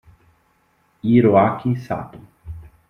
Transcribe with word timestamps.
Hiroaki 1.03 1.77
Satō 1.85 2.23